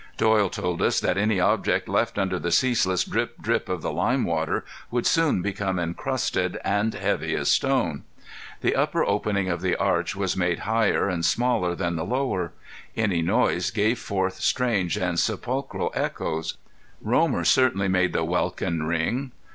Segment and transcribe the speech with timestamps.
[0.17, 4.23] Doyle told us that any object left under the ceaseless drip, drip of the lime
[4.23, 8.01] water would soon become encrusted, and heavy as stone.
[8.61, 12.51] The upper opening of the arch was much higher and smaller than the lower.
[12.97, 16.57] Any noise gave forth strange and sepulchral echoes.
[16.99, 19.33] Romer certainly made the welkin ring.